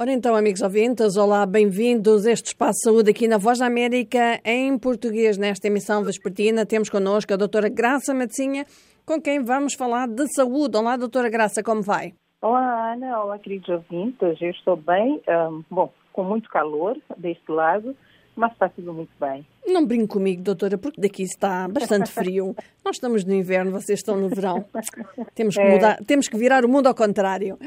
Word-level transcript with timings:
Ora 0.00 0.12
então, 0.12 0.34
amigos 0.34 0.62
ouvintes, 0.62 1.18
olá, 1.18 1.44
bem-vindos 1.44 2.24
a 2.24 2.32
este 2.32 2.46
Espaço 2.46 2.78
de 2.78 2.84
Saúde 2.84 3.10
aqui 3.10 3.28
na 3.28 3.36
Voz 3.36 3.58
da 3.58 3.66
América, 3.66 4.40
em 4.42 4.78
português, 4.78 5.36
nesta 5.36 5.66
emissão 5.66 6.02
vespertina. 6.02 6.64
Temos 6.64 6.88
connosco 6.88 7.34
a 7.34 7.36
doutora 7.36 7.68
Graça 7.68 8.14
Maticinha, 8.14 8.64
com 9.04 9.20
quem 9.20 9.44
vamos 9.44 9.74
falar 9.74 10.08
de 10.08 10.26
saúde. 10.34 10.74
Olá, 10.78 10.96
doutora 10.96 11.28
Graça, 11.28 11.62
como 11.62 11.82
vai? 11.82 12.14
Olá, 12.40 12.94
Ana. 12.94 13.22
Olá, 13.22 13.38
queridos 13.38 13.68
ouvintes. 13.68 14.40
Eu 14.40 14.48
estou 14.52 14.74
bem, 14.74 15.20
um, 15.28 15.62
bom, 15.70 15.92
com 16.14 16.24
muito 16.24 16.48
calor 16.48 16.96
deste 17.18 17.52
lado, 17.52 17.94
mas 18.34 18.52
está 18.52 18.70
tudo 18.70 18.94
muito 18.94 19.12
bem. 19.20 19.44
Não 19.66 19.84
brinque 19.84 20.06
comigo, 20.06 20.42
doutora, 20.42 20.78
porque 20.78 20.98
daqui 20.98 21.24
está 21.24 21.68
bastante 21.68 22.10
frio. 22.10 22.56
Nós 22.82 22.96
estamos 22.96 23.22
no 23.22 23.34
inverno, 23.34 23.70
vocês 23.70 23.98
estão 23.98 24.16
no 24.16 24.30
verão. 24.30 24.64
Temos 25.36 25.54
que, 25.56 25.62
mudar, 25.62 25.98
é. 26.00 26.04
temos 26.04 26.26
que 26.26 26.38
virar 26.38 26.64
o 26.64 26.70
mundo 26.70 26.86
ao 26.86 26.94
contrário. 26.94 27.58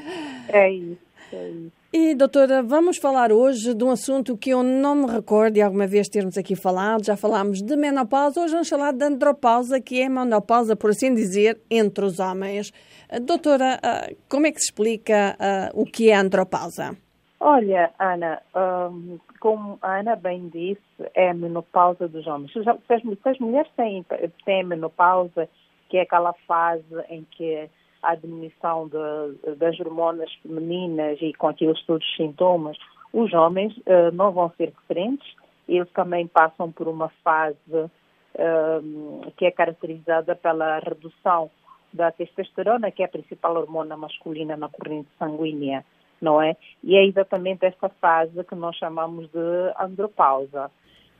É 0.49 0.71
isso, 0.71 0.97
é 1.31 1.49
isso. 1.49 1.82
E, 1.95 2.15
doutora, 2.15 2.63
vamos 2.63 2.97
falar 2.97 3.31
hoje 3.31 3.71
de 3.75 3.83
um 3.83 3.91
assunto 3.91 4.35
que 4.35 4.49
eu 4.49 4.63
não 4.63 4.95
me 4.95 5.05
recordo 5.05 5.53
de 5.53 5.61
alguma 5.61 5.85
vez 5.85 6.09
termos 6.09 6.35
aqui 6.39 6.55
falado. 6.55 7.05
Já 7.05 7.15
falámos 7.15 7.61
de 7.61 7.75
menopausa, 7.75 8.41
hoje 8.41 8.51
vamos 8.51 8.67
falar 8.67 8.93
de 8.93 9.05
andropausa, 9.05 9.79
que 9.79 10.01
é 10.01 10.07
a 10.07 10.09
menopausa, 10.09 10.75
por 10.75 10.89
assim 10.89 11.13
dizer, 11.13 11.61
entre 11.69 12.03
os 12.03 12.19
homens. 12.19 12.73
Eh, 13.09 13.19
doutora, 13.19 13.79
eh, 13.83 14.15
como 14.27 14.47
é 14.47 14.51
que 14.51 14.59
se 14.59 14.71
explica 14.71 15.37
uh, 15.39 15.79
o 15.79 15.85
que 15.85 16.09
é 16.09 16.15
a 16.15 16.21
andropausa? 16.21 16.97
Olha, 17.39 17.91
Ana, 17.99 18.41
um, 18.55 19.19
como 19.39 19.77
a 19.79 19.99
Ana 19.99 20.15
bem 20.15 20.49
disse, 20.49 20.81
é 21.13 21.29
a 21.29 21.33
menopausa 21.35 22.07
dos 22.07 22.25
homens. 22.25 22.51
Se 22.53 23.29
as 23.29 23.39
mulheres 23.39 23.71
têm, 23.77 24.03
têm 24.43 24.63
menopausa, 24.63 25.47
que 25.89 25.97
é 25.97 26.01
aquela 26.01 26.33
fase 26.47 26.83
em 27.07 27.23
que 27.37 27.69
à 28.03 28.15
diminuição 28.15 28.87
de, 28.87 29.55
das 29.55 29.79
hormonas 29.79 30.31
femininas 30.41 31.17
e 31.21 31.33
com 31.33 31.47
aqueles 31.47 31.81
todos 31.85 32.05
os 32.05 32.15
sintomas, 32.15 32.77
os 33.11 33.33
homens 33.33 33.75
uh, 33.77 34.11
não 34.13 34.31
vão 34.31 34.51
ser 34.57 34.71
diferentes. 34.71 35.27
Eles 35.67 35.89
também 35.91 36.27
passam 36.27 36.71
por 36.71 36.87
uma 36.87 37.09
fase 37.23 37.57
uh, 37.73 39.31
que 39.37 39.45
é 39.45 39.51
caracterizada 39.51 40.35
pela 40.35 40.79
redução 40.79 41.49
da 41.93 42.11
testosterona, 42.11 42.91
que 42.91 43.03
é 43.03 43.05
a 43.05 43.09
principal 43.09 43.55
hormona 43.55 43.95
masculina 43.95 44.57
na 44.57 44.67
corrente 44.67 45.09
sanguínea, 45.19 45.85
não 46.19 46.41
é? 46.41 46.57
E 46.83 46.95
é 46.95 47.05
exatamente 47.05 47.65
esta 47.65 47.87
fase 47.87 48.43
que 48.43 48.55
nós 48.55 48.75
chamamos 48.75 49.29
de 49.29 49.73
andropausa. 49.79 50.71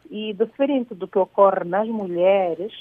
E 0.10 0.34
diferente 0.34 0.94
do 0.96 1.08
que 1.08 1.18
ocorre 1.18 1.64
nas 1.64 1.88
mulheres, 1.88 2.74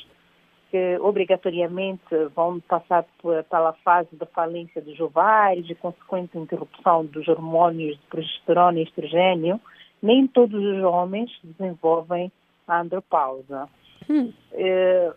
que 0.73 0.97
obrigatoriamente 1.03 2.17
vão 2.35 2.59
passar 2.61 3.05
pela 3.51 3.75
fase 3.85 4.17
da 4.17 4.25
falência 4.25 4.81
dos 4.81 4.99
ovários 4.99 5.69
e 5.69 5.75
consequente 5.75 6.39
interrupção 6.39 7.05
dos 7.05 7.29
hormônios 7.29 7.99
de 7.99 8.07
progesterona 8.07 8.81
e 8.81 8.85
estrogênio, 8.85 9.61
nem 10.03 10.27
todos 10.27 10.59
os 10.65 10.83
homens 10.83 11.31
desenvolvem 11.45 12.33
a 12.67 12.81
andropausa. 12.81 13.69
Hum. 14.09 14.33
É, 14.53 15.13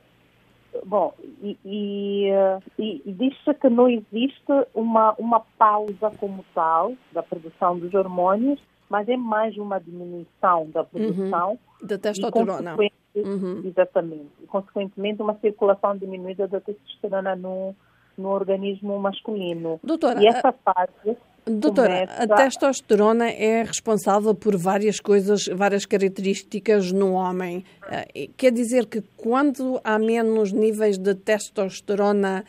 bom, 0.86 1.14
e, 1.42 1.58
e, 1.64 2.30
e, 2.78 3.02
e 3.06 3.12
diz-se 3.14 3.54
que 3.54 3.70
não 3.70 3.88
existe 3.88 4.52
uma, 4.74 5.14
uma 5.18 5.40
pausa 5.58 6.12
como 6.20 6.44
tal 6.54 6.94
da 7.14 7.24
produção 7.24 7.80
dos 7.80 7.94
hormônios, 7.94 8.60
mas 8.90 9.08
é 9.10 9.18
mais 9.18 9.58
uma 9.58 9.80
diminuição 9.80 10.70
da 10.72 10.84
produção 10.84 11.52
uhum. 11.52 11.88
da 11.88 11.98
testosterona. 11.98 12.78
Uhum. 13.16 13.62
Exatamente. 13.66 14.30
E, 14.44 14.48
consequentemente, 14.48 15.22
uma 15.22 15.36
circulação 15.40 15.98
diminuída 15.98 16.48
da 16.48 16.60
testosterona 16.60 17.36
no, 17.36 17.74
no 18.18 18.30
organismo 18.30 19.00
masculino. 19.00 19.80
Doutora, 19.84 20.22
e 20.22 20.28
essa 20.28 20.52
fase. 20.52 21.18
Doutora, 21.46 22.08
começa... 22.08 22.24
a 22.24 22.28
testosterona 22.28 23.30
é 23.30 23.62
responsável 23.64 24.34
por 24.34 24.58
várias 24.58 25.00
coisas, 25.00 25.46
várias 25.54 25.86
características 25.86 26.92
no 26.92 27.14
homem. 27.14 27.64
Eh, 27.88 28.30
quer 28.36 28.52
dizer 28.52 28.88
que 28.88 29.02
quando 29.16 29.80
há 29.84 30.00
menos 30.00 30.52
níveis 30.52 30.98
de 30.98 31.14
testosterona, 31.14 32.44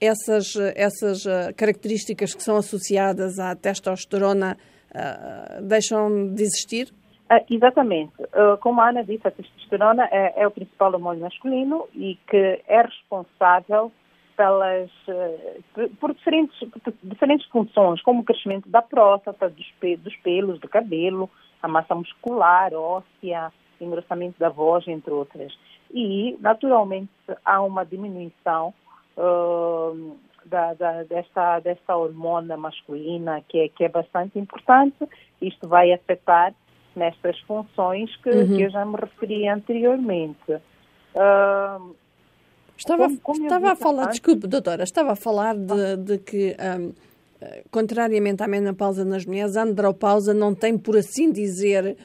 essas, 0.00 0.56
essas 0.74 1.26
eh, 1.26 1.52
características 1.52 2.34
que 2.34 2.42
são 2.42 2.56
associadas 2.56 3.38
à 3.38 3.54
testosterona 3.54 4.56
uh, 4.94 5.62
deixam 5.62 6.34
de 6.34 6.42
existir? 6.42 6.88
Uh, 7.30 7.44
exatamente. 7.50 8.12
Uh, 8.22 8.56
como 8.60 8.80
a 8.80 8.88
Ana 8.88 9.04
disse, 9.04 9.26
a 9.26 9.30
testosterona 9.30 10.08
é, 10.10 10.42
é, 10.42 10.46
o 10.46 10.50
principal 10.50 10.92
hormônio 10.92 11.22
masculino 11.22 11.86
e 11.94 12.18
que 12.28 12.62
é 12.66 12.82
responsável 12.82 13.92
pelas, 14.36 14.90
uh, 15.08 15.90
por 16.00 16.14
diferentes, 16.14 16.56
diferentes 17.02 17.46
funções, 17.48 18.00
como 18.02 18.20
o 18.20 18.24
crescimento 18.24 18.68
da 18.68 18.80
próstata, 18.80 19.50
dos, 19.50 19.66
dos 19.98 20.16
pelos, 20.16 20.58
do 20.60 20.68
cabelo, 20.68 21.28
a 21.62 21.68
massa 21.68 21.94
muscular, 21.94 22.72
óssea, 22.72 23.52
engrossamento 23.80 24.38
da 24.38 24.48
voz, 24.48 24.86
entre 24.88 25.12
outras. 25.12 25.52
E, 25.92 26.36
naturalmente, 26.40 27.10
há 27.44 27.60
uma 27.60 27.84
diminuição 27.84 28.72
da, 30.48 30.74
da, 30.74 31.02
desta, 31.04 31.60
desta 31.60 31.96
hormona 31.96 32.56
masculina 32.56 33.42
que 33.48 33.58
é, 33.58 33.68
que 33.68 33.84
é 33.84 33.88
bastante 33.88 34.38
importante. 34.38 34.96
Isto 35.40 35.68
vai 35.68 35.92
afetar 35.92 36.54
nestas 36.96 37.38
funções 37.40 38.14
que, 38.16 38.30
uhum. 38.30 38.56
que 38.56 38.62
eu 38.62 38.70
já 38.70 38.84
me 38.84 38.96
referi 38.96 39.48
anteriormente. 39.48 40.52
Uh, 41.14 41.94
estava 42.76 43.04
como, 43.04 43.20
como 43.20 43.42
estava 43.44 43.72
a 43.72 43.76
falar, 43.76 44.02
antes, 44.04 44.20
desculpe, 44.20 44.46
doutora, 44.46 44.82
estava 44.82 45.12
a 45.12 45.16
falar 45.16 45.56
de, 45.56 45.96
de 45.96 46.18
que, 46.18 46.56
um, 46.58 46.92
contrariamente 47.70 48.42
à 48.42 48.48
menopausa 48.48 49.04
nas 49.04 49.24
mulheres, 49.24 49.56
a 49.56 49.62
andropausa 49.62 50.34
não 50.34 50.54
tem, 50.54 50.76
por 50.76 50.96
assim 50.96 51.30
dizer, 51.30 51.96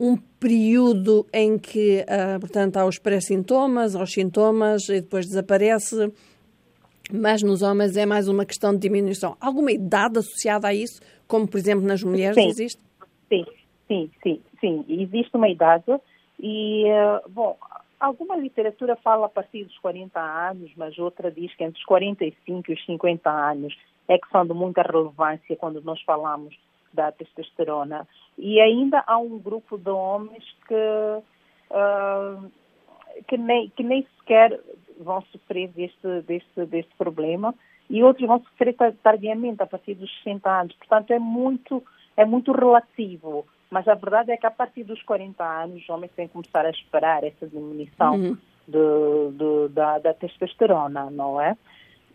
um 0.00 0.16
período 0.16 1.26
em 1.32 1.58
que, 1.58 2.04
uh, 2.08 2.40
portanto, 2.40 2.76
há 2.78 2.84
os 2.84 2.98
pré-sintomas, 2.98 3.94
os 3.94 4.12
sintomas 4.12 4.88
e 4.88 5.00
depois 5.00 5.26
desaparece, 5.26 6.12
mas 7.12 7.42
nos 7.42 7.62
homens 7.62 7.96
é 7.96 8.06
mais 8.06 8.28
uma 8.28 8.44
questão 8.44 8.72
de 8.72 8.78
diminuição. 8.78 9.36
Alguma 9.40 9.72
idade 9.72 10.18
associada 10.18 10.68
a 10.68 10.74
isso, 10.74 11.00
como 11.26 11.46
por 11.46 11.58
exemplo 11.58 11.86
nas 11.86 12.02
mulheres 12.02 12.34
sim, 12.34 12.48
existe? 12.48 12.82
Sim, 13.28 13.44
Sim, 13.92 14.10
sim, 14.22 14.42
sim. 14.58 14.84
Existe 14.88 15.36
uma 15.36 15.50
idade 15.50 16.00
e, 16.40 16.84
uh, 16.86 17.28
bom, 17.28 17.58
alguma 18.00 18.36
literatura 18.36 18.96
fala 18.96 19.26
a 19.26 19.28
partir 19.28 19.64
dos 19.64 19.76
40 19.78 20.18
anos, 20.18 20.72
mas 20.76 20.98
outra 20.98 21.30
diz 21.30 21.54
que 21.54 21.62
entre 21.62 21.78
os 21.78 21.84
45 21.84 22.70
e 22.70 22.74
os 22.74 22.84
50 22.86 23.30
anos 23.30 23.76
é 24.08 24.16
que 24.16 24.28
são 24.30 24.46
de 24.46 24.54
muita 24.54 24.80
relevância 24.80 25.56
quando 25.56 25.82
nós 25.82 26.00
falamos 26.02 26.58
da 26.92 27.12
testosterona. 27.12 28.08
E 28.38 28.58
ainda 28.60 29.04
há 29.06 29.18
um 29.18 29.38
grupo 29.38 29.76
de 29.76 29.90
homens 29.90 30.44
que, 30.66 30.74
uh, 30.74 32.50
que, 33.26 33.36
nem, 33.36 33.70
que 33.70 33.82
nem 33.82 34.06
sequer 34.18 34.58
vão 34.98 35.22
sofrer 35.32 35.68
deste, 35.68 36.20
deste, 36.22 36.66
deste 36.66 36.94
problema 36.96 37.54
e 37.88 38.02
outros 38.02 38.26
vão 38.26 38.40
sofrer 38.40 38.74
tardiamente, 39.02 39.62
a 39.62 39.66
partir 39.66 39.94
dos 39.94 40.10
60 40.22 40.48
anos. 40.48 40.74
Portanto, 40.76 41.10
é 41.10 41.18
muito, 41.18 41.82
é 42.16 42.24
muito 42.24 42.52
relativo. 42.52 43.46
Mas 43.70 43.88
a 43.88 43.94
verdade 43.94 44.30
é 44.30 44.36
que 44.36 44.46
a 44.46 44.50
partir 44.50 44.84
dos 44.84 45.02
40 45.02 45.44
anos 45.44 45.82
os 45.82 45.88
homens 45.88 46.12
têm 46.12 46.26
que 46.26 46.32
começar 46.32 46.64
a 46.64 46.70
esperar 46.70 47.24
essa 47.24 47.46
diminuição 47.46 48.14
uhum. 48.14 48.36
de, 48.68 49.38
de, 49.38 49.74
da, 49.74 49.98
da, 49.98 50.14
testosterona, 50.14 51.10
não 51.10 51.40
é? 51.40 51.56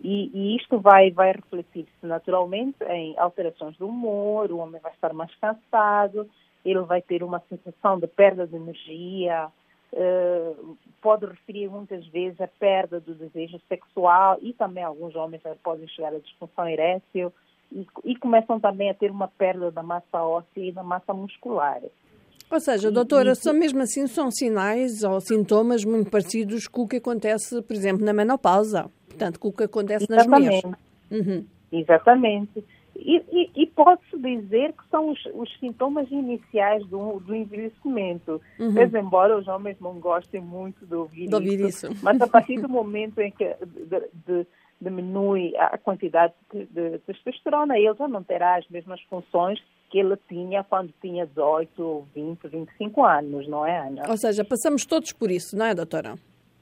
E, 0.01 0.29
e 0.33 0.55
isto 0.55 0.79
vai, 0.79 1.09
vai 1.09 1.31
refletir-se 1.31 2.05
naturalmente 2.05 2.83
em 2.87 3.17
alterações 3.17 3.75
do 3.77 3.87
humor, 3.87 4.51
o 4.51 4.57
homem 4.57 4.79
vai 4.79 4.91
estar 4.93 5.13
mais 5.13 5.33
cansado, 5.35 6.29
ele 6.63 6.81
vai 6.81 7.01
ter 7.01 7.23
uma 7.23 7.41
sensação 7.49 7.99
de 7.99 8.05
perda 8.05 8.45
de 8.45 8.55
energia, 8.55 9.47
pode 11.01 11.25
referir 11.25 11.69
muitas 11.69 12.05
vezes 12.07 12.39
a 12.41 12.47
perda 12.47 12.99
do 12.99 13.13
desejo 13.15 13.59
sexual 13.67 14.37
e 14.41 14.53
também 14.53 14.83
alguns 14.83 15.15
homens 15.15 15.41
podem 15.63 15.87
chegar 15.87 16.13
à 16.13 16.19
disfunção 16.19 16.67
erétil 16.67 17.31
e, 17.71 17.85
e 18.03 18.15
começam 18.15 18.59
também 18.59 18.89
a 18.89 18.93
ter 18.93 19.11
uma 19.11 19.27
perda 19.27 19.71
da 19.71 19.83
massa 19.83 20.23
óssea 20.23 20.63
e 20.63 20.71
da 20.71 20.83
massa 20.83 21.13
muscular. 21.13 21.81
Ou 22.49 22.59
seja, 22.61 22.89
doutora, 22.89 23.35
são 23.35 23.53
mesmo 23.53 23.81
assim 23.81 24.07
são 24.07 24.31
sinais 24.31 25.03
ou 25.03 25.19
sintomas 25.19 25.83
muito 25.83 26.09
parecidos 26.09 26.65
com 26.67 26.83
o 26.83 26.87
que 26.87 26.97
acontece, 26.97 27.61
por 27.61 27.75
exemplo, 27.75 28.05
na 28.05 28.13
menopausa. 28.13 28.89
Portanto, 29.07 29.39
com 29.39 29.49
o 29.49 29.53
que 29.53 29.63
acontece 29.63 30.05
Exatamente. 30.09 30.63
nas 30.63 30.63
mulheres. 30.63 31.27
Uhum. 31.27 31.45
Exatamente. 31.71 32.63
E, 32.99 33.23
e, 33.31 33.63
e 33.63 33.67
pode-se 33.67 34.17
dizer 34.17 34.73
que 34.73 34.87
são 34.89 35.11
os, 35.11 35.23
os 35.33 35.59
sintomas 35.59 36.09
iniciais 36.09 36.85
do, 36.87 37.19
do 37.19 37.35
envelhecimento. 37.35 38.41
Uhum. 38.59 38.71
Mas, 38.71 38.93
embora 38.93 39.37
os 39.37 39.47
homens 39.47 39.77
não 39.79 39.99
gostem 39.99 40.41
muito 40.41 40.85
de 40.85 40.95
ouvir, 40.95 41.27
de 41.27 41.35
ouvir 41.35 41.59
isso, 41.59 41.91
isso, 41.91 42.03
mas 42.03 42.19
a 42.19 42.27
partir 42.27 42.59
do 42.59 42.67
momento 42.69 43.19
em 43.19 43.31
que 43.31 43.45
de, 43.45 44.09
de, 44.25 44.47
diminui 44.81 45.55
a 45.57 45.77
quantidade 45.77 46.33
de, 46.51 46.97
testosterona, 46.99 47.77
ele 47.77 47.93
já 47.93 48.07
não 48.07 48.23
terá 48.23 48.57
as 48.57 48.67
mesmas 48.67 49.01
funções 49.03 49.59
que 49.89 49.99
ele 49.99 50.17
tinha 50.27 50.63
quando 50.63 50.91
tinha 50.99 51.25
18, 51.25 52.07
20, 52.13 52.47
25 52.47 53.05
anos, 53.05 53.47
não 53.47 53.65
é, 53.65 53.87
Ana? 53.87 54.03
Ou 54.09 54.17
seja, 54.17 54.43
passamos 54.43 54.85
todos 54.85 55.13
por 55.13 55.31
isso, 55.31 55.55
não 55.55 55.67
é, 55.67 55.75
doutora? 55.75 56.15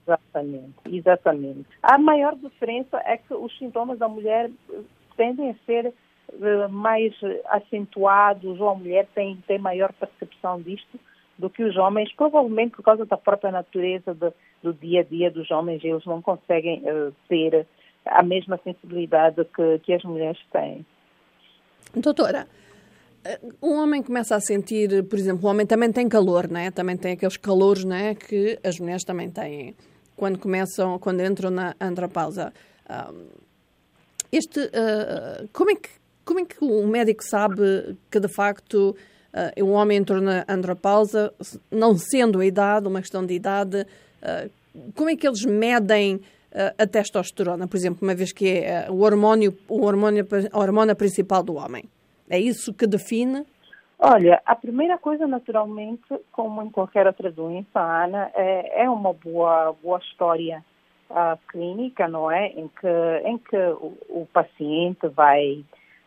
Exatamente, 0.06 0.76
exatamente. 0.86 1.66
A 1.82 1.98
maior 1.98 2.36
diferença 2.36 3.02
é 3.06 3.18
que 3.18 3.34
os 3.34 3.58
sintomas 3.58 3.98
da 3.98 4.08
mulher 4.08 4.52
tendem 5.18 5.50
a 5.50 5.56
ser 5.66 5.94
mais 6.70 7.14
acentuados 7.46 8.60
ou 8.60 8.70
a 8.70 8.76
mulher 8.76 9.08
tem, 9.14 9.38
tem 9.48 9.60
maior 9.60 9.92
percepção 9.94 10.62
disto 10.62 11.00
do 11.38 11.50
que 11.50 11.64
os 11.64 11.76
homens, 11.76 12.14
provavelmente 12.16 12.76
por 12.76 12.84
causa 12.84 13.06
da 13.06 13.18
própria 13.18 13.52
natureza 13.52 14.14
do, 14.14 14.34
do 14.64 14.74
dia 14.74 15.02
a 15.02 15.04
dia 15.04 15.30
dos 15.30 15.52
homens, 15.52 15.84
eles 15.84 16.06
não 16.06 16.22
conseguem 16.22 16.82
uh, 16.84 17.14
ter 17.28 17.68
a 18.06 18.24
mesma 18.24 18.60
sensibilidade 18.64 19.44
que, 19.46 19.80
que 19.80 19.94
as 19.94 20.04
mulheres 20.04 20.40
têm. 20.52 20.86
Doutora, 21.94 22.48
um 23.62 23.82
homem 23.82 24.04
começa 24.04 24.36
a 24.36 24.40
sentir, 24.40 25.04
por 25.06 25.18
exemplo, 25.18 25.46
o 25.46 25.50
homem 25.50 25.66
também 25.66 25.92
tem 25.92 26.08
calor, 26.08 26.50
né? 26.50 26.72
Também 26.72 26.96
tem 26.96 27.14
aqueles 27.14 27.38
calores, 27.38 27.84
né, 27.84 28.16
que 28.16 28.60
as 28.64 28.80
mulheres 28.80 29.04
também 29.04 29.30
têm 29.30 29.76
quando 30.16 30.40
começam, 30.40 30.98
quando 31.00 31.22
entram 31.22 31.50
na 31.50 31.76
andropausa. 31.82 32.54
este, 34.32 34.60
uh, 34.60 35.50
como 35.52 35.72
é 35.72 35.76
que 35.76 35.90
como 36.26 36.40
é 36.40 36.46
que 36.46 36.58
o 36.62 36.88
médico 36.88 37.24
sabe 37.24 37.98
que 38.10 38.20
de 38.20 38.28
facto 38.28 38.96
uh, 39.34 39.64
um 39.64 39.72
homem 39.72 39.98
entrou 39.98 40.20
na 40.22 40.44
andropausa, 40.50 41.34
não 41.72 41.96
sendo 41.98 42.40
a 42.40 42.46
idade, 42.46 42.88
uma 42.88 43.00
questão 43.00 43.26
de 43.26 43.34
idade, 43.34 43.86
uh, 44.22 44.50
como 44.96 45.10
é 45.10 45.16
que 45.16 45.28
eles 45.28 45.46
medem 45.46 46.20
a 46.78 46.88
testosterona, 46.88 47.68
por 47.68 47.76
exemplo, 47.76 48.00
uma 48.02 48.16
vez 48.16 48.32
que 48.32 48.48
é 48.48 48.88
o 48.90 49.02
hormônio, 49.02 49.54
o 49.68 49.84
hormônio, 49.86 50.26
a 50.54 50.58
hormona 50.58 50.96
principal 50.96 51.44
do 51.44 51.56
homem? 51.56 51.84
É 52.30 52.40
isso 52.40 52.74
que 52.74 52.88
define? 52.88 53.46
Olha, 53.98 54.42
a 54.46 54.56
primeira 54.56 54.98
coisa, 54.98 55.26
naturalmente, 55.26 56.04
como 56.32 56.62
em 56.62 56.70
qualquer 56.70 57.08
outra 57.08 57.32
doença, 57.32 57.80
Ana, 57.80 58.30
é, 58.36 58.84
é 58.84 58.90
uma 58.90 59.14
boa, 59.14 59.74
boa 59.82 60.00
história 60.00 60.64
uh, 61.10 61.38
clínica, 61.48 62.08
não 62.08 62.30
é? 62.30 62.48
Em 62.48 62.68
que, 62.68 62.88
em 63.24 63.38
que 63.38 63.58
o, 63.58 63.98
o 64.10 64.28
paciente 64.34 65.08
vai, 65.08 65.64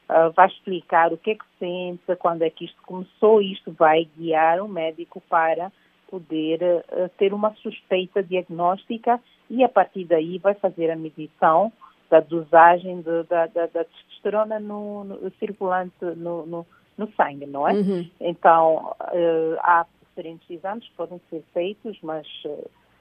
uh, 0.09 0.33
vai 0.35 0.49
explicar 0.49 1.13
o 1.13 1.19
que 1.19 1.33
é 1.33 1.35
que 1.35 1.45
sente, 1.59 2.17
quando 2.19 2.43
é 2.43 2.51
que 2.51 2.65
isto 2.65 2.81
começou, 2.83 3.41
isto 3.43 3.73
vai 3.73 4.09
guiar 4.17 4.61
o 4.61 4.69
médico 4.69 5.21
para 5.29 5.71
poder 6.11 6.63
uh, 6.63 7.09
ter 7.19 7.35
uma 7.35 7.55
suspeita 7.57 8.23
diagnóstica 8.23 9.21
e 9.51 9.63
a 9.63 9.69
partir 9.69 10.05
daí 10.05 10.39
vai 10.39 10.55
fazer 10.55 10.91
a 10.91 10.97
medição 10.97 11.73
da 12.11 12.21
dosagem 12.21 13.03
de, 13.03 13.23
da, 13.25 13.47
da, 13.47 13.67
da, 13.67 13.85
testosterona 13.85 14.59
no, 14.59 15.05
no 15.05 15.31
circulante 15.39 15.93
no, 16.01 16.47
no, 16.47 16.67
no, 16.97 17.13
sangue, 17.13 17.47
não 17.47 17.69
é? 17.69 17.75
Uhum. 17.75 18.11
Então, 18.19 18.95
uh, 19.01 19.59
há 19.61 19.87
diferentes 20.09 20.51
exames 20.51 20.89
que 20.89 20.95
podem 20.95 21.21
ser 21.29 21.45
feitos, 21.53 21.99
mas 22.03 22.27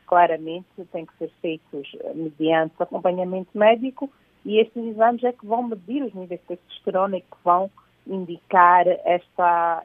claramente 0.06 0.68
têm 0.92 1.06
que 1.06 1.18
ser 1.18 1.32
feitos 1.42 1.90
mediante 2.14 2.76
acompanhamento 2.80 3.50
médico 3.58 4.12
e 4.48 4.62
estes 4.62 4.82
exames 4.82 5.22
é 5.26 5.34
que 5.34 5.46
vão 5.46 5.64
medir 5.64 6.02
os 6.02 6.14
níveis 6.14 6.40
de 6.40 6.56
testosterona 6.56 7.18
e 7.18 7.22
que 7.22 7.38
vão 7.44 7.70
indicar 8.08 8.88
esta, 8.88 9.84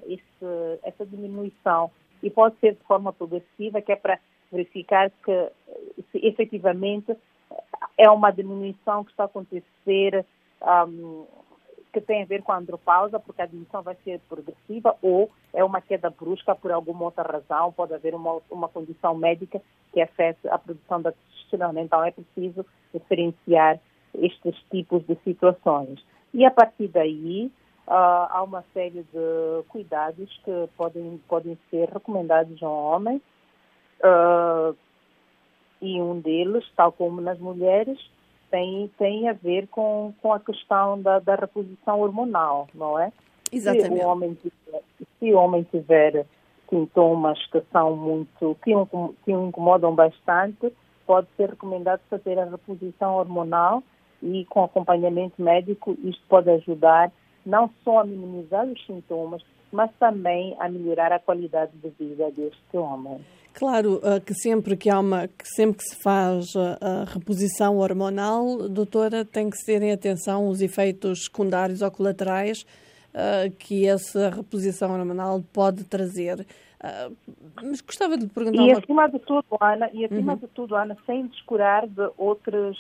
essa 0.84 1.04
diminuição. 1.04 1.90
E 2.22 2.30
pode 2.30 2.56
ser 2.60 2.74
de 2.74 2.84
forma 2.84 3.12
progressiva, 3.12 3.82
que 3.82 3.90
é 3.90 3.96
para 3.96 4.20
verificar 4.52 5.10
que 5.24 5.50
se 6.12 6.24
efetivamente 6.24 7.16
é 7.98 8.08
uma 8.08 8.30
diminuição 8.30 9.02
que 9.02 9.10
está 9.10 9.24
a 9.24 9.26
acontecer 9.26 10.24
um, 10.62 11.26
que 11.92 12.00
tem 12.00 12.22
a 12.22 12.26
ver 12.26 12.42
com 12.42 12.52
a 12.52 12.58
andropausa, 12.58 13.18
porque 13.18 13.42
a 13.42 13.46
diminuição 13.46 13.82
vai 13.82 13.96
ser 14.04 14.20
progressiva, 14.28 14.96
ou 15.02 15.28
é 15.52 15.64
uma 15.64 15.80
queda 15.80 16.08
brusca 16.08 16.54
por 16.54 16.70
alguma 16.70 17.06
outra 17.06 17.24
razão, 17.24 17.72
pode 17.72 17.94
haver 17.94 18.14
uma, 18.14 18.40
uma 18.48 18.68
condição 18.68 19.12
médica 19.16 19.60
que 19.92 20.00
afete 20.00 20.46
a 20.48 20.56
produção 20.56 21.02
da 21.02 21.10
testosterona. 21.10 21.80
Então 21.80 22.04
é 22.04 22.12
preciso 22.12 22.64
diferenciar 22.94 23.80
estes 24.14 24.56
tipos 24.70 25.04
de 25.06 25.16
situações. 25.24 26.04
E 26.34 26.44
a 26.44 26.50
partir 26.50 26.88
daí, 26.88 27.50
uh, 27.86 28.26
há 28.30 28.42
uma 28.42 28.64
série 28.72 29.02
de 29.02 29.62
cuidados 29.68 30.28
que 30.44 30.68
podem, 30.76 31.20
podem 31.28 31.58
ser 31.70 31.88
recomendados 31.88 32.62
ao 32.62 32.72
homem, 32.72 33.20
uh, 34.02 34.76
e 35.80 36.00
um 36.00 36.20
deles, 36.20 36.64
tal 36.76 36.92
como 36.92 37.20
nas 37.20 37.38
mulheres, 37.38 37.98
tem, 38.50 38.90
tem 38.98 39.28
a 39.28 39.32
ver 39.32 39.66
com, 39.68 40.14
com 40.22 40.32
a 40.32 40.38
questão 40.38 41.00
da, 41.00 41.18
da 41.18 41.34
reposição 41.34 42.00
hormonal, 42.00 42.68
não 42.74 42.98
é? 42.98 43.12
Exatamente. 43.50 43.94
Se 43.94 44.04
o 44.04 44.08
homem 44.08 44.34
tiver, 44.34 44.82
se 45.18 45.34
o 45.34 45.36
homem 45.38 45.62
tiver 45.64 46.26
sintomas 46.70 47.44
que 47.46 47.60
são 47.72 47.96
muito, 47.96 48.56
que 48.62 48.72
que 49.24 49.32
o 49.32 49.48
incomodam 49.48 49.94
bastante, 49.94 50.72
pode 51.06 51.26
ser 51.36 51.50
recomendado 51.50 52.00
fazer 52.08 52.38
a 52.38 52.44
reposição 52.44 53.16
hormonal 53.16 53.82
e 54.22 54.44
com 54.46 54.64
acompanhamento 54.64 55.42
médico 55.42 55.96
isto 56.04 56.22
pode 56.28 56.48
ajudar 56.50 57.10
não 57.44 57.68
só 57.82 58.00
a 58.00 58.04
minimizar 58.04 58.66
os 58.66 58.86
sintomas, 58.86 59.42
mas 59.72 59.90
também 59.98 60.54
a 60.60 60.68
melhorar 60.68 61.12
a 61.12 61.18
qualidade 61.18 61.72
de 61.82 61.88
vida 61.90 62.30
deste 62.30 62.76
homem. 62.76 63.20
Claro 63.54 63.96
uh, 63.96 64.20
que 64.24 64.34
sempre 64.34 64.76
que 64.76 64.88
há 64.88 64.98
uma, 64.98 65.28
que 65.28 65.46
sempre 65.46 65.78
que 65.78 65.84
se 65.84 65.96
faz 66.02 66.46
a, 66.56 67.02
a 67.02 67.04
reposição 67.04 67.78
hormonal, 67.78 68.68
doutora, 68.68 69.24
tem 69.24 69.50
que 69.50 69.56
ter 69.64 69.82
em 69.82 69.92
atenção 69.92 70.48
os 70.48 70.62
efeitos 70.62 71.24
secundários 71.24 71.82
ou 71.82 71.90
colaterais 71.90 72.62
uh, 73.12 73.50
que 73.58 73.86
essa 73.86 74.30
reposição 74.30 74.92
hormonal 74.92 75.42
pode 75.52 75.84
trazer. 75.84 76.46
Mas 77.62 77.80
gostava 77.80 78.16
de 78.16 78.24
lhe 78.24 78.28
perguntar. 78.28 78.60
E 78.64 78.72
acima 78.72 79.02
uma... 79.02 79.08
de 79.08 79.18
tudo, 79.20 79.44
Ana, 79.60 79.88
e 79.92 80.04
acima 80.04 80.32
uhum. 80.32 80.38
de 80.38 80.46
tudo, 80.48 80.74
Ana, 80.74 80.96
sem 81.06 81.28
descurar 81.28 81.86
de 81.86 82.10
outros 82.18 82.76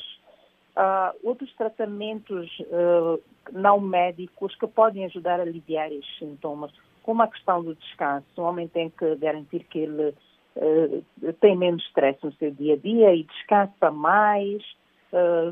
uh, 0.76 1.16
outros 1.22 1.52
tratamentos 1.54 2.50
uh, 2.60 3.20
não 3.52 3.80
médicos 3.80 4.54
que 4.56 4.66
podem 4.66 5.04
ajudar 5.04 5.40
a 5.40 5.42
aliviar 5.42 5.90
estes 5.92 6.18
sintomas, 6.18 6.72
como 7.02 7.22
a 7.22 7.28
questão 7.28 7.62
do 7.62 7.74
descanso. 7.74 8.26
O 8.36 8.42
homem 8.42 8.68
tem 8.68 8.90
que 8.90 9.16
garantir 9.16 9.64
que 9.64 9.80
ele 9.80 10.14
uh, 10.56 11.32
tem 11.40 11.56
menos 11.56 11.84
stress 11.86 12.18
no 12.22 12.32
seu 12.34 12.50
dia 12.50 12.74
a 12.74 12.78
dia 12.78 13.14
e 13.14 13.24
descansa 13.24 13.90
mais, 13.90 14.62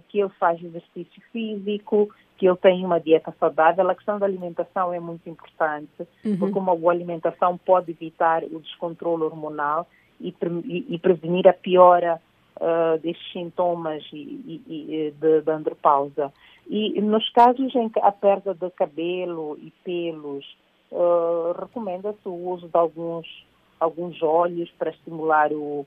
que 0.08 0.19
ele 0.19 0.31
faz 0.40 0.58
exercício 0.64 1.23
físico, 1.31 2.08
que 2.38 2.49
ele 2.49 2.56
tem 2.56 2.82
uma 2.82 2.99
dieta 2.99 3.31
saudável. 3.38 3.90
A 3.90 3.94
questão 3.94 4.19
da 4.19 4.25
alimentação 4.25 4.90
é 4.90 4.99
muito 4.99 5.28
importante, 5.28 6.08
uhum. 6.25 6.38
porque 6.38 6.58
uma 6.58 6.75
boa 6.75 6.94
alimentação 6.94 7.58
pode 7.58 7.90
evitar 7.90 8.43
o 8.43 8.58
descontrole 8.58 9.25
hormonal 9.25 9.87
e, 10.19 10.34
e, 10.64 10.94
e 10.94 10.99
prevenir 10.99 11.46
a 11.46 11.52
piora 11.52 12.19
uh, 12.60 12.98
destes 12.98 13.32
sintomas 13.32 14.04
e, 14.12 14.62
e, 14.68 15.14
de, 15.18 15.40
de 15.40 15.50
andropausa. 15.50 16.32
E 16.68 17.00
nos 17.00 17.28
casos 17.30 17.74
em 17.74 17.88
que 17.88 17.98
a 17.98 18.12
perda 18.12 18.54
de 18.54 18.70
cabelo 18.70 19.58
e 19.60 19.72
pelos, 19.82 20.46
uh, 20.92 21.52
recomenda-se 21.58 22.28
o 22.28 22.48
uso 22.50 22.68
de 22.68 22.76
alguns, 22.76 23.26
alguns 23.80 24.23
óleos 24.23 24.70
para 24.78 24.90
estimular 24.90 25.52
o, 25.52 25.85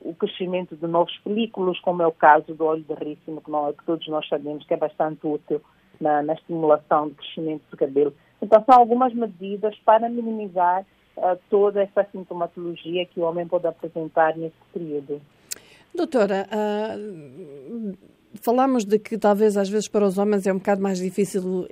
o 0.00 0.14
crescimento 0.14 0.76
de 0.76 0.86
novos 0.86 1.14
folículos, 1.16 1.78
como 1.80 2.02
é 2.02 2.06
o 2.06 2.12
caso 2.12 2.54
do 2.54 2.64
óleo 2.64 2.84
de 2.84 2.94
rícino, 2.94 3.40
que, 3.40 3.50
nós, 3.50 3.76
que 3.76 3.84
todos 3.84 4.06
nós 4.08 4.26
sabemos 4.28 4.64
que 4.64 4.74
é 4.74 4.76
bastante 4.76 5.26
útil 5.26 5.60
na, 6.00 6.22
na, 6.22 6.32
estimulação 6.34 7.08
do 7.08 7.14
crescimento 7.14 7.62
do 7.70 7.76
cabelo. 7.76 8.14
Então, 8.40 8.64
são 8.64 8.78
algumas 8.78 9.12
medidas 9.14 9.76
para 9.84 10.08
minimizar 10.08 10.84
uh, 11.16 11.38
toda 11.50 11.82
essa 11.82 12.04
sintomatologia 12.10 13.06
que 13.06 13.20
o 13.20 13.24
homem 13.24 13.46
pode 13.46 13.66
apresentar 13.66 14.36
nesse 14.36 14.56
período. 14.72 15.20
Doutora, 15.94 16.48
uh, 16.50 17.94
falamos 18.40 18.86
de 18.86 18.98
que 18.98 19.18
talvez 19.18 19.58
às 19.58 19.68
vezes 19.68 19.88
para 19.88 20.06
os 20.06 20.16
homens 20.16 20.46
é 20.46 20.52
um 20.52 20.56
bocado 20.56 20.80
mais 20.80 20.98
difícil 20.98 21.42
uh, 21.42 21.66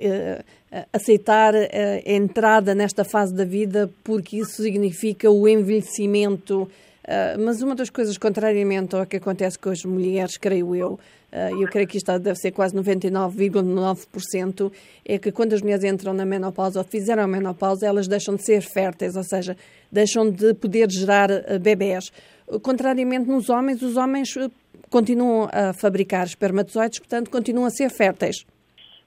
aceitar 0.93 1.55
a 1.55 1.67
entrada 2.05 2.75
nesta 2.75 3.03
fase 3.03 3.33
da 3.33 3.43
vida 3.43 3.89
porque 4.03 4.37
isso 4.37 4.61
significa 4.61 5.27
o 5.31 5.47
envelhecimento. 5.47 6.69
Uh, 7.03 7.39
mas 7.43 7.63
uma 7.63 7.73
das 7.73 7.89
coisas, 7.89 8.15
contrariamente 8.15 8.95
ao 8.95 9.07
que 9.07 9.17
acontece 9.17 9.57
com 9.57 9.71
as 9.71 9.83
mulheres, 9.83 10.37
creio 10.37 10.75
eu, 10.75 10.99
e 11.57 11.61
eu 11.63 11.69
creio 11.69 11.87
que 11.87 11.95
isto 11.97 12.19
deve 12.19 12.37
ser 12.37 12.51
quase 12.51 12.75
99,9%, 12.75 14.69
é 15.05 15.17
que 15.17 15.31
quando 15.31 15.53
as 15.53 15.61
mulheres 15.61 15.85
entram 15.85 16.13
na 16.13 16.25
menopausa 16.25 16.79
ou 16.79 16.85
fizeram 16.85 17.23
a 17.23 17.27
menopausa, 17.27 17.87
elas 17.87 18.05
deixam 18.05 18.35
de 18.35 18.43
ser 18.43 18.61
férteis, 18.61 19.15
ou 19.15 19.23
seja, 19.23 19.55
deixam 19.89 20.29
de 20.29 20.53
poder 20.53 20.91
gerar 20.91 21.29
bebés. 21.61 22.11
Contrariamente 22.59 23.29
nos 23.29 23.49
homens, 23.49 23.81
os 23.81 23.97
homens 23.97 24.35
eh, 24.37 24.49
continuam 24.89 25.47
a 25.51 25.73
fabricar 25.73 26.25
espermatozoides, 26.25 26.99
portanto, 26.99 27.29
continuam 27.29 27.65
a 27.65 27.69
ser 27.69 27.89
férteis. 27.89 28.45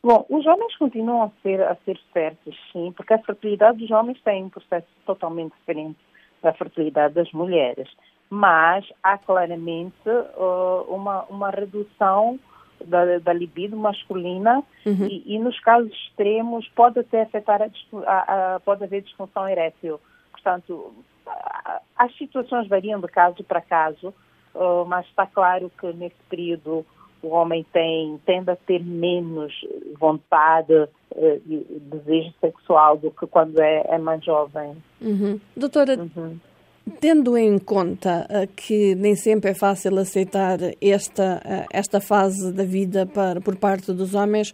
Bom, 0.03 0.27
os 0.29 0.47
homens 0.47 0.77
continuam 0.77 1.23
a 1.23 1.31
ser, 1.43 1.63
a 1.63 1.77
ser 1.85 1.99
férteis, 2.13 2.57
sim, 2.73 2.93
porque 2.97 3.15
a 3.15 3.19
fertilidade 3.19 3.79
dos 3.79 3.91
homens 3.91 4.21
tem 4.23 4.45
um 4.45 4.51
processo 4.51 4.87
totalmente 5.07 5.53
diferente 5.59 5.99
da 6.43 6.53
fertilidade 6.53 7.15
das 7.15 7.33
mulheres. 7.33 7.89
Mas 8.29 8.85
há 9.03 9.17
claramente 9.17 10.09
uh, 10.09 10.85
uma, 10.89 11.25
uma 11.25 11.51
redução 11.51 12.39
da, 12.85 13.19
da 13.19 13.33
libido 13.33 13.77
masculina 13.77 14.63
uhum. 14.85 15.07
e, 15.07 15.37
e, 15.37 15.39
nos 15.39 15.59
casos 15.61 15.93
extremos 15.93 16.69
pode 16.75 16.99
até 16.99 17.23
afetar 17.23 17.63
a, 17.63 17.69
a, 18.07 18.57
a, 18.57 18.61
pode 18.61 18.85
haver 18.85 19.03
disfunção 19.03 19.49
erétil. 19.49 19.99
Portanto, 20.33 20.93
as 21.97 22.17
situações 22.17 22.69
variam 22.69 23.01
de 23.01 23.09
caso 23.09 23.43
para 23.45 23.61
caso, 23.61 24.15
uh, 24.55 24.85
mas 24.87 25.07
está 25.07 25.27
claro 25.27 25.71
que 25.79 25.93
nesse 25.93 26.17
período 26.29 26.85
o 27.23 27.29
homem 27.29 27.65
tem, 27.73 28.21
tende 28.27 28.51
a 28.51 28.57
ter 28.57 28.85
menos 28.85 29.51
vontade 29.99 30.75
eh, 31.17 31.41
e 31.47 31.81
desejo 31.91 32.35
sexual 32.39 32.99
do 32.99 33.11
que 33.11 33.27
quando 33.27 33.59
é, 33.61 33.83
é 33.89 33.97
mais 33.97 34.23
jovem. 34.23 34.77
Uhum. 35.01 35.41
Doutora, 35.57 35.97
uhum. 35.97 36.39
tendo 37.01 37.35
em 37.39 37.59
conta 37.59 38.29
uh, 38.29 38.47
que 38.55 38.95
nem 38.97 39.17
sempre 39.17 39.53
é 39.53 39.55
fácil 39.55 39.99
aceitar 39.99 40.59
esta, 40.83 41.67
esta 41.73 41.99
fase 41.99 42.53
da 42.53 42.65
vida 42.65 43.07
para, 43.07 43.41
por 43.41 43.57
parte 43.57 43.91
dos 43.91 44.15
homens, 44.15 44.53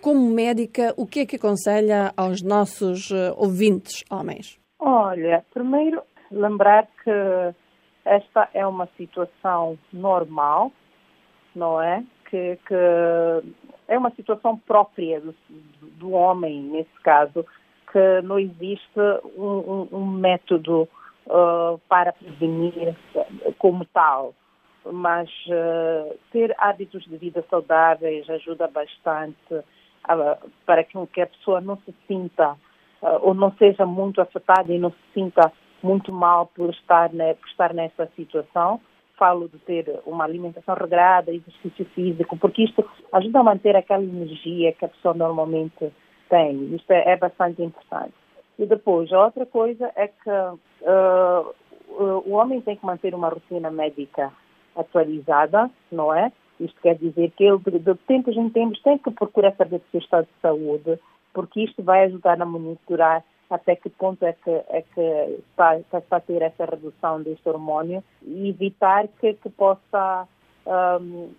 como 0.00 0.28
médica, 0.28 0.92
o 0.96 1.06
que 1.06 1.20
é 1.20 1.26
que 1.26 1.36
aconselha 1.36 2.12
aos 2.16 2.42
nossos 2.42 3.12
ouvintes 3.36 4.02
homens? 4.10 4.58
Olha, 4.78 5.44
primeiro 5.52 6.02
lembrar 6.30 6.86
que 7.02 7.10
esta 8.04 8.48
é 8.54 8.64
uma 8.66 8.88
situação 8.96 9.76
normal, 9.92 10.72
não 11.54 11.80
é? 11.80 12.04
Que, 12.30 12.56
que 12.66 12.74
é 13.88 13.98
uma 13.98 14.10
situação 14.12 14.56
própria 14.56 15.20
do, 15.20 15.34
do, 15.98 16.12
homem, 16.12 16.62
nesse 16.62 17.00
caso, 17.02 17.44
que 17.90 18.22
não 18.22 18.38
existe 18.38 19.00
um, 19.36 19.88
um, 19.92 19.98
um 19.98 20.06
método 20.06 20.88
uh, 21.26 21.78
para 21.88 22.12
prevenir 22.12 22.94
como 23.58 23.84
tal. 23.86 24.34
Mas 24.84 25.28
uh, 25.48 26.16
ter 26.30 26.54
hábitos 26.56 27.04
de 27.04 27.16
vida 27.16 27.44
saudáveis 27.50 28.28
ajuda 28.30 28.68
bastante 28.68 29.54
uh, 29.54 30.50
para 30.64 30.84
que 30.84 31.20
a 31.20 31.26
pessoa 31.26 31.60
não 31.60 31.76
se 31.78 31.94
sinta 32.06 32.56
ou 33.00 33.34
não 33.34 33.52
seja 33.52 33.86
muito 33.86 34.20
afetada 34.20 34.72
e 34.72 34.78
não 34.78 34.90
se 34.90 34.98
sinta 35.14 35.52
muito 35.82 36.12
mal 36.12 36.46
por 36.46 36.70
estar, 36.70 37.12
né, 37.12 37.34
por 37.34 37.46
estar 37.48 37.72
nessa 37.72 38.06
situação. 38.16 38.80
Falo 39.16 39.48
de 39.48 39.58
ter 39.58 40.00
uma 40.06 40.24
alimentação 40.24 40.74
regrada, 40.74 41.32
exercício 41.32 41.84
físico, 41.86 42.36
porque 42.36 42.64
isto 42.64 42.84
ajuda 43.12 43.40
a 43.40 43.44
manter 43.44 43.74
aquela 43.74 44.02
energia 44.02 44.72
que 44.72 44.84
a 44.84 44.88
pessoa 44.88 45.14
normalmente 45.14 45.92
tem. 46.28 46.74
Isto 46.74 46.90
é, 46.92 47.12
é 47.12 47.16
bastante 47.16 47.62
importante. 47.62 48.14
E 48.58 48.66
depois, 48.66 49.12
a 49.12 49.24
outra 49.24 49.46
coisa 49.46 49.90
é 49.96 50.08
que 50.08 50.30
uh, 50.30 51.54
o 52.26 52.32
homem 52.32 52.60
tem 52.60 52.76
que 52.76 52.86
manter 52.86 53.14
uma 53.14 53.28
rotina 53.28 53.70
médica 53.70 54.32
atualizada, 54.76 55.70
não 55.90 56.12
é? 56.12 56.32
Isto 56.60 56.80
quer 56.80 56.96
dizer 56.96 57.30
que 57.36 57.44
ele, 57.44 57.58
de 57.58 57.94
tempos 58.06 58.36
em 58.36 58.48
tempos, 58.50 58.80
tem 58.82 58.98
que 58.98 59.10
procurar 59.12 59.54
saber 59.56 59.78
do 59.78 59.84
seu 59.90 60.00
estado 60.00 60.24
de 60.24 60.40
saúde, 60.40 60.98
porque 61.38 61.62
isto 61.62 61.84
vai 61.84 62.06
ajudar 62.06 62.42
a 62.42 62.44
monitorar 62.44 63.22
até 63.48 63.76
que 63.76 63.88
ponto 63.88 64.24
é 64.24 64.32
que, 64.32 64.50
é 64.50 64.82
que 64.92 65.00
está, 65.50 65.78
está 65.78 66.16
a 66.16 66.20
ter 66.20 66.42
essa 66.42 66.64
redução 66.64 67.22
deste 67.22 67.48
hormônio 67.48 68.02
e 68.22 68.48
evitar 68.48 69.06
que, 69.06 69.34
que 69.34 69.48
possa 69.48 70.26
um, 71.00 71.30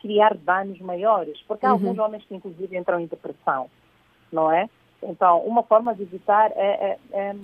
criar 0.00 0.36
danos 0.36 0.78
maiores, 0.78 1.42
porque 1.48 1.66
há 1.66 1.70
uhum. 1.70 1.74
alguns 1.74 1.98
homens 1.98 2.24
que 2.26 2.36
inclusive 2.36 2.78
entram 2.78 3.00
em 3.00 3.06
depressão, 3.06 3.68
não 4.30 4.52
é? 4.52 4.70
Então, 5.02 5.40
uma 5.40 5.64
forma 5.64 5.96
de 5.96 6.04
evitar 6.04 6.52
é, 6.54 6.92
é, 6.92 6.98
é, 7.12 7.36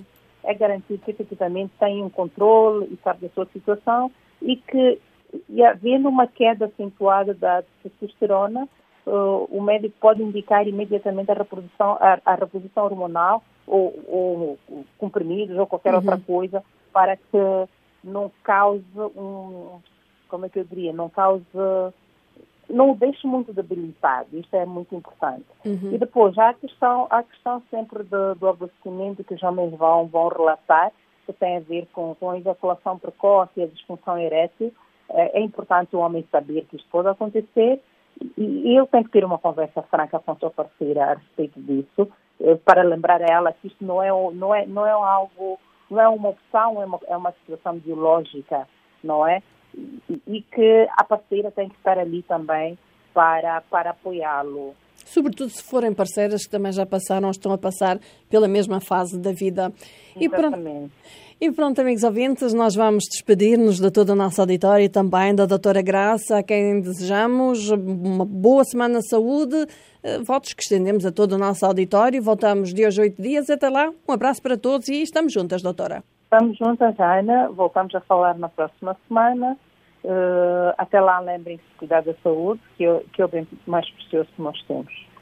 é 0.45 0.53
garantir 0.53 0.99
que 0.99 1.11
efetivamente 1.11 1.73
tem 1.77 2.01
um 2.01 2.09
controle 2.09 2.85
e 2.85 2.97
sabe 3.03 3.27
da 3.27 3.33
sua 3.33 3.47
situação 3.47 4.09
e 4.41 4.55
que, 4.55 5.01
e 5.49 5.61
havendo 5.61 6.07
uma 6.07 6.25
queda 6.25 6.67
acentuada 6.67 7.33
da 7.33 7.65
testosterona, 7.83 8.65
uh, 9.07 9.47
o 9.49 9.61
médico 9.61 9.95
pode 9.99 10.21
indicar 10.21 10.67
imediatamente 10.67 11.31
a 11.31 11.35
reprodução, 11.35 11.97
a, 11.99 12.19
a 12.25 12.35
reposição 12.35 12.83
hormonal 12.83 13.41
ou, 13.65 13.93
ou, 14.07 14.59
comprimidos 14.97 15.57
ou 15.57 15.65
qualquer 15.65 15.93
uhum. 15.93 15.99
outra 15.99 16.17
coisa 16.19 16.63
para 16.91 17.15
que 17.15 17.37
não 18.03 18.31
cause 18.43 18.83
um, 19.15 19.79
como 20.29 20.45
é 20.45 20.49
que 20.49 20.59
eu 20.59 20.63
diria, 20.63 20.93
não 20.93 21.09
cause, 21.09 21.45
não 22.69 22.91
o 22.91 22.95
deixe 22.95 23.25
muito 23.25 23.53
debilitado, 23.53 24.37
isto 24.37 24.55
é 24.55 24.65
muito 24.65 24.95
importante. 24.95 25.45
Uhum. 25.65 25.93
E 25.93 25.97
depois, 25.97 26.37
há 26.37 26.49
a 26.49 26.53
questão, 26.53 27.07
há 27.09 27.19
a 27.19 27.23
questão 27.23 27.61
sempre 27.69 28.03
do, 28.03 28.35
do 28.35 28.47
abastecimento 28.47 29.23
que 29.23 29.33
os 29.33 29.43
homens 29.43 29.73
vão, 29.77 30.07
vão 30.07 30.27
relatar, 30.27 30.91
que 31.25 31.33
tem 31.33 31.57
a 31.57 31.61
ver 31.61 31.87
com, 31.93 32.15
com 32.15 32.29
a 32.29 32.37
ejaculação 32.37 32.97
precoce 32.97 33.51
e 33.57 33.63
a 33.63 33.67
disfunção 33.67 34.17
erétil. 34.17 34.73
É, 35.09 35.39
é 35.39 35.41
importante 35.41 35.95
o 35.95 35.99
homem 35.99 36.25
saber 36.31 36.65
que 36.65 36.77
isto 36.77 36.87
pode 36.89 37.07
acontecer 37.07 37.81
e 38.37 38.77
ele 38.77 38.87
tem 38.87 39.03
que 39.03 39.11
ter 39.11 39.25
uma 39.25 39.37
conversa 39.37 39.81
franca 39.83 40.19
com 40.19 40.31
a 40.31 40.35
sua 40.35 40.51
parceira 40.51 41.05
a 41.05 41.13
respeito 41.15 41.59
disso, 41.61 42.09
eh, 42.39 42.55
para 42.55 42.83
lembrar 42.83 43.21
a 43.21 43.31
ela 43.31 43.53
que 43.53 43.67
isto 43.67 43.83
não 43.83 44.01
é, 44.01 44.09
não 44.33 44.53
é, 44.55 44.65
não 44.65 44.85
é 44.85 44.91
algo, 44.91 45.59
não 45.89 46.01
é 46.01 46.07
uma 46.07 46.29
opção, 46.29 46.81
é 46.81 46.85
uma, 46.85 46.99
é 47.07 47.17
uma 47.17 47.31
situação 47.31 47.77
biológica, 47.77 48.67
não 49.03 49.27
é? 49.27 49.41
E, 49.75 50.21
e 50.27 50.41
que 50.41 50.87
a 50.97 51.03
parceira 51.03 51.51
tem 51.51 51.69
que 51.69 51.75
estar 51.75 51.97
ali 51.97 52.23
também 52.23 52.77
para, 53.13 53.61
para 53.61 53.91
apoiá-lo. 53.91 54.75
Sobretudo 55.05 55.49
se 55.49 55.63
forem 55.63 55.93
parceiras 55.93 56.45
que 56.45 56.51
também 56.51 56.71
já 56.71 56.85
passaram 56.85 57.27
ou 57.27 57.31
estão 57.31 57.51
a 57.53 57.57
passar 57.57 57.97
pela 58.29 58.47
mesma 58.47 58.81
fase 58.81 59.19
da 59.19 59.31
vida. 59.31 59.71
Exatamente. 60.15 60.19
E 60.19 60.29
pronto, 60.29 60.91
e 61.39 61.51
pronto, 61.51 61.79
amigos 61.79 62.03
ouvintes, 62.03 62.53
nós 62.53 62.75
vamos 62.75 63.03
despedir-nos 63.03 63.79
de 63.79 63.91
todo 63.91 64.09
o 64.09 64.15
nosso 64.15 64.41
auditório 64.41 64.85
e 64.85 64.89
também 64.89 65.35
da 65.35 65.45
doutora 65.45 65.81
Graça, 65.81 66.39
a 66.39 66.43
quem 66.43 66.81
desejamos 66.81 67.69
uma 67.69 68.25
boa 68.25 68.63
semana 68.63 68.99
de 68.99 69.07
saúde, 69.07 69.67
eh, 70.03 70.17
votos 70.25 70.53
que 70.53 70.63
estendemos 70.63 71.05
a 71.05 71.11
todo 71.11 71.33
o 71.33 71.37
nosso 71.37 71.65
auditório. 71.65 72.21
Voltamos 72.23 72.73
de 72.73 72.85
hoje 72.85 73.01
oito 73.01 73.21
dias. 73.21 73.49
Até 73.49 73.69
lá, 73.69 73.91
um 74.07 74.11
abraço 74.11 74.41
para 74.41 74.57
todos 74.57 74.87
e 74.87 75.01
estamos 75.03 75.31
juntas, 75.31 75.61
doutora. 75.61 76.03
Estamos 76.23 76.57
juntas, 76.57 76.99
Ana. 76.99 77.49
Voltamos 77.49 77.93
a 77.93 78.01
falar 78.01 78.37
na 78.37 78.49
próxima 78.49 78.97
semana. 79.07 79.57
Uh, 80.03 80.73
até 80.77 80.99
lá, 80.99 81.19
lembrem-se 81.19 81.63
de 81.63 81.77
cuidar 81.77 82.01
da 82.01 82.13
saúde, 82.23 82.61
que 82.77 82.85
é, 82.85 83.01
que 83.13 83.21
é 83.21 83.25
o 83.25 83.27
bem 83.27 83.47
mais 83.65 83.89
precioso 83.91 84.29
que 84.35 84.41
nós 84.41 84.61
temos. 84.63 85.07